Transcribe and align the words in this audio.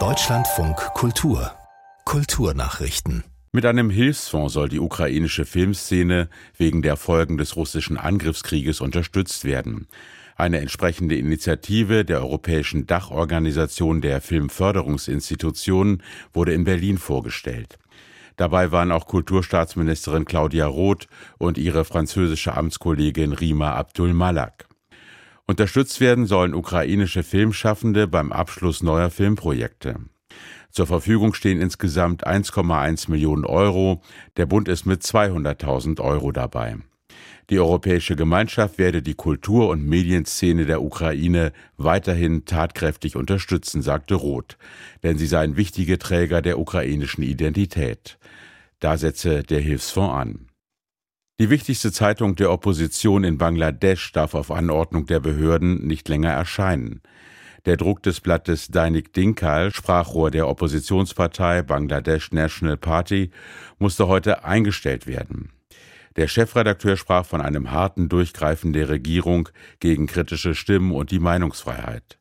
Deutschlandfunk 0.00 0.76
Kultur 0.94 1.52
Kulturnachrichten 2.04 3.22
mit 3.52 3.64
einem 3.66 3.88
Hilfsfonds 3.88 4.52
soll 4.52 4.68
die 4.68 4.80
ukrainische 4.80 5.44
Filmszene 5.44 6.28
wegen 6.56 6.82
der 6.82 6.96
Folgen 6.96 7.38
des 7.38 7.54
russischen 7.54 7.96
Angriffskrieges 7.96 8.80
unterstützt 8.80 9.44
werden. 9.44 9.86
Eine 10.34 10.58
entsprechende 10.58 11.14
Initiative 11.14 12.04
der 12.04 12.18
Europäischen 12.18 12.88
Dachorganisation 12.88 14.00
der 14.00 14.20
Filmförderungsinstitutionen 14.20 16.02
wurde 16.32 16.52
in 16.52 16.64
Berlin 16.64 16.98
vorgestellt. 16.98 17.78
Dabei 18.36 18.72
waren 18.72 18.90
auch 18.90 19.06
Kulturstaatsministerin 19.06 20.24
Claudia 20.24 20.66
Roth 20.66 21.06
und 21.38 21.58
ihre 21.58 21.84
französische 21.84 22.56
Amtskollegin 22.56 23.32
Rima 23.32 23.74
Abdul 23.74 24.14
Malak. 24.14 24.66
Unterstützt 25.46 26.00
werden 26.00 26.26
sollen 26.26 26.54
ukrainische 26.54 27.22
Filmschaffende 27.22 28.08
beim 28.08 28.32
Abschluss 28.32 28.82
neuer 28.82 29.10
Filmprojekte. 29.10 29.96
Zur 30.70 30.86
Verfügung 30.86 31.34
stehen 31.34 31.60
insgesamt 31.60 32.26
1,1 32.26 33.10
Millionen 33.10 33.44
Euro. 33.44 34.02
Der 34.36 34.46
Bund 34.46 34.68
ist 34.68 34.86
mit 34.86 35.02
200.000 35.02 36.00
Euro 36.00 36.32
dabei. 36.32 36.78
Die 37.50 37.58
Europäische 37.58 38.16
Gemeinschaft 38.16 38.78
werde 38.78 39.02
die 39.02 39.14
Kultur- 39.14 39.68
und 39.68 39.86
Medienszene 39.86 40.64
der 40.64 40.82
Ukraine 40.82 41.52
weiterhin 41.76 42.46
tatkräftig 42.46 43.16
unterstützen, 43.16 43.82
sagte 43.82 44.14
Roth, 44.14 44.56
denn 45.02 45.18
sie 45.18 45.26
seien 45.26 45.56
wichtige 45.56 45.98
Träger 45.98 46.40
der 46.40 46.58
ukrainischen 46.58 47.22
Identität. 47.22 48.18
Da 48.80 48.96
setze 48.96 49.42
der 49.42 49.60
Hilfsfonds 49.60 50.14
an. 50.14 50.46
Die 51.40 51.50
wichtigste 51.50 51.90
Zeitung 51.90 52.36
der 52.36 52.52
Opposition 52.52 53.24
in 53.24 53.38
Bangladesch 53.38 54.12
darf 54.12 54.34
auf 54.34 54.52
Anordnung 54.52 55.06
der 55.06 55.18
Behörden 55.18 55.84
nicht 55.84 56.08
länger 56.08 56.30
erscheinen. 56.30 57.02
Der 57.64 57.76
Druck 57.76 58.04
des 58.04 58.20
Blattes 58.20 58.68
Dainik 58.68 59.12
Dinkal, 59.12 59.74
Sprachrohr 59.74 60.30
der 60.30 60.46
Oppositionspartei 60.46 61.62
Bangladesh 61.62 62.30
National 62.30 62.76
Party, 62.76 63.32
musste 63.80 64.06
heute 64.06 64.44
eingestellt 64.44 65.08
werden. 65.08 65.50
Der 66.14 66.28
Chefredakteur 66.28 66.96
sprach 66.96 67.26
von 67.26 67.40
einem 67.40 67.72
harten 67.72 68.08
Durchgreifen 68.08 68.72
der 68.72 68.88
Regierung 68.88 69.48
gegen 69.80 70.06
kritische 70.06 70.54
Stimmen 70.54 70.92
und 70.92 71.10
die 71.10 71.18
Meinungsfreiheit. 71.18 72.20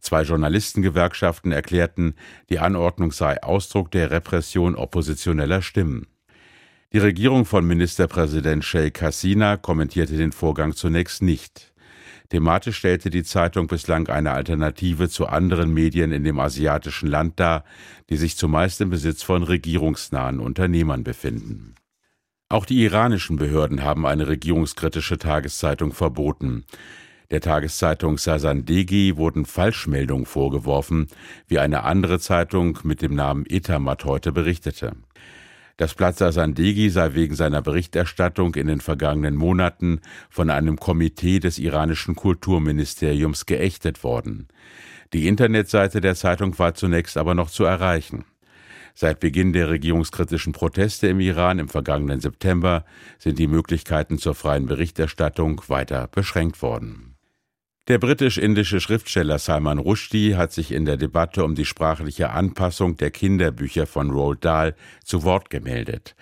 Zwei 0.00 0.20
Journalistengewerkschaften 0.20 1.50
erklärten, 1.50 2.14
die 2.50 2.58
Anordnung 2.58 3.10
sei 3.12 3.42
Ausdruck 3.42 3.90
der 3.90 4.10
Repression 4.10 4.74
oppositioneller 4.74 5.62
Stimmen. 5.62 6.09
Die 6.92 6.98
Regierung 6.98 7.44
von 7.44 7.64
Ministerpräsident 7.64 8.64
Sheikh 8.64 9.00
Hasina 9.00 9.56
kommentierte 9.56 10.16
den 10.16 10.32
Vorgang 10.32 10.74
zunächst 10.74 11.22
nicht. 11.22 11.72
Thematisch 12.30 12.78
stellte 12.78 13.10
die 13.10 13.22
Zeitung 13.22 13.68
bislang 13.68 14.08
eine 14.08 14.32
Alternative 14.32 15.08
zu 15.08 15.28
anderen 15.28 15.72
Medien 15.72 16.10
in 16.10 16.24
dem 16.24 16.40
asiatischen 16.40 17.08
Land 17.08 17.38
dar, 17.38 17.62
die 18.08 18.16
sich 18.16 18.36
zumeist 18.36 18.80
im 18.80 18.90
Besitz 18.90 19.22
von 19.22 19.44
regierungsnahen 19.44 20.40
Unternehmern 20.40 21.04
befinden. 21.04 21.76
Auch 22.48 22.66
die 22.66 22.82
iranischen 22.82 23.36
Behörden 23.36 23.84
haben 23.84 24.04
eine 24.04 24.26
regierungskritische 24.26 25.18
Tageszeitung 25.18 25.92
verboten. 25.92 26.64
Der 27.30 27.40
Tageszeitung 27.40 28.18
Sasandegi 28.18 29.16
wurden 29.16 29.46
Falschmeldungen 29.46 30.26
vorgeworfen, 30.26 31.06
wie 31.46 31.60
eine 31.60 31.84
andere 31.84 32.18
Zeitung 32.18 32.80
mit 32.82 33.00
dem 33.00 33.14
Namen 33.14 33.46
Etamat 33.46 34.04
heute 34.04 34.32
berichtete. 34.32 34.96
Das 35.80 35.94
Blatt 35.94 36.18
Sasandegi 36.18 36.90
sei 36.90 37.14
wegen 37.14 37.34
seiner 37.34 37.62
Berichterstattung 37.62 38.54
in 38.54 38.66
den 38.66 38.82
vergangenen 38.82 39.34
Monaten 39.34 40.02
von 40.28 40.50
einem 40.50 40.76
Komitee 40.76 41.38
des 41.38 41.58
iranischen 41.58 42.14
Kulturministeriums 42.16 43.46
geächtet 43.46 44.04
worden. 44.04 44.48
Die 45.14 45.26
Internetseite 45.26 46.02
der 46.02 46.16
Zeitung 46.16 46.58
war 46.58 46.74
zunächst 46.74 47.16
aber 47.16 47.34
noch 47.34 47.48
zu 47.48 47.64
erreichen. 47.64 48.26
Seit 48.94 49.20
Beginn 49.20 49.54
der 49.54 49.70
regierungskritischen 49.70 50.52
Proteste 50.52 51.08
im 51.08 51.18
Iran 51.18 51.58
im 51.58 51.70
vergangenen 51.70 52.20
September 52.20 52.84
sind 53.18 53.38
die 53.38 53.46
Möglichkeiten 53.46 54.18
zur 54.18 54.34
freien 54.34 54.66
Berichterstattung 54.66 55.62
weiter 55.68 56.08
beschränkt 56.08 56.60
worden. 56.60 57.09
Der 57.90 57.98
britisch-indische 57.98 58.78
Schriftsteller 58.78 59.40
Salman 59.40 59.78
Rushdie 59.78 60.36
hat 60.36 60.52
sich 60.52 60.70
in 60.70 60.84
der 60.84 60.96
Debatte 60.96 61.42
um 61.42 61.56
die 61.56 61.64
sprachliche 61.64 62.30
Anpassung 62.30 62.96
der 62.96 63.10
Kinderbücher 63.10 63.84
von 63.84 64.12
Roald 64.12 64.44
Dahl 64.44 64.76
zu 65.04 65.24
Wort 65.24 65.50
gemeldet. 65.50 66.14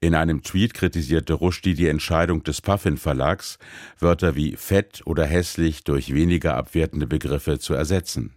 In 0.00 0.14
einem 0.14 0.42
Tweet 0.42 0.74
kritisierte 0.74 1.32
Rushdie 1.32 1.72
die 1.72 1.88
Entscheidung 1.88 2.42
des 2.44 2.60
Puffin 2.60 2.98
Verlags, 2.98 3.58
Wörter 3.98 4.36
wie 4.36 4.54
fett 4.56 5.00
oder 5.06 5.24
hässlich 5.24 5.82
durch 5.82 6.12
weniger 6.12 6.58
abwertende 6.58 7.06
Begriffe 7.06 7.58
zu 7.58 7.72
ersetzen. 7.72 8.34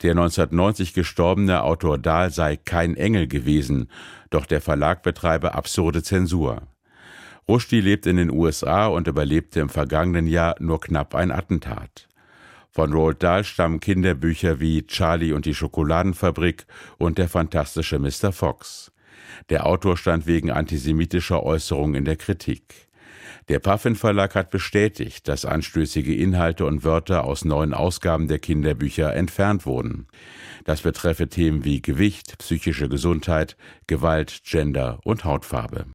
Der 0.00 0.12
1990 0.12 0.94
gestorbene 0.94 1.64
Autor 1.64 1.98
Dahl 1.98 2.30
sei 2.30 2.54
kein 2.54 2.96
Engel 2.96 3.26
gewesen, 3.26 3.90
doch 4.30 4.46
der 4.46 4.60
Verlag 4.60 5.02
betreibe 5.02 5.54
absurde 5.54 6.04
Zensur. 6.04 6.62
Rushdie 7.48 7.80
lebt 7.80 8.06
in 8.06 8.16
den 8.16 8.30
USA 8.30 8.88
und 8.88 9.08
überlebte 9.08 9.60
im 9.60 9.70
vergangenen 9.70 10.26
Jahr 10.26 10.54
nur 10.60 10.80
knapp 10.80 11.14
ein 11.14 11.30
Attentat. 11.30 12.06
Von 12.70 12.92
Roald 12.92 13.22
Dahl 13.22 13.42
stammen 13.42 13.80
Kinderbücher 13.80 14.60
wie 14.60 14.86
Charlie 14.86 15.32
und 15.32 15.46
die 15.46 15.54
Schokoladenfabrik 15.54 16.66
und 16.98 17.16
der 17.16 17.28
fantastische 17.28 17.98
Mr. 17.98 18.32
Fox. 18.32 18.92
Der 19.48 19.66
Autor 19.66 19.96
stand 19.96 20.26
wegen 20.26 20.50
antisemitischer 20.50 21.42
Äußerungen 21.42 21.94
in 21.94 22.04
der 22.04 22.16
Kritik. 22.16 22.88
Der 23.48 23.60
Puffin 23.60 23.96
Verlag 23.96 24.34
hat 24.34 24.50
bestätigt, 24.50 25.26
dass 25.26 25.46
anstößige 25.46 26.14
Inhalte 26.14 26.66
und 26.66 26.84
Wörter 26.84 27.24
aus 27.24 27.46
neuen 27.46 27.72
Ausgaben 27.72 28.28
der 28.28 28.40
Kinderbücher 28.40 29.14
entfernt 29.16 29.64
wurden. 29.64 30.06
Das 30.64 30.82
betreffe 30.82 31.28
Themen 31.28 31.64
wie 31.64 31.80
Gewicht, 31.80 32.36
psychische 32.38 32.90
Gesundheit, 32.90 33.56
Gewalt, 33.86 34.42
Gender 34.44 35.00
und 35.04 35.24
Hautfarbe. 35.24 35.86